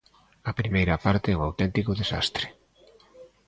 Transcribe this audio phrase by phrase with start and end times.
[0.49, 2.45] A primeira parte é un auténtico desastre.